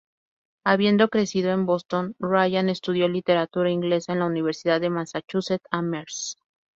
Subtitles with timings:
[0.63, 6.39] Habiendo crecido en Boston, Ryan estudió Literatura Inglesa en la Universidad de Massachusetts Amherst.